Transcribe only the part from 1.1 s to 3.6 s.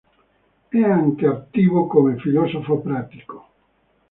attivo come filosofo pratico.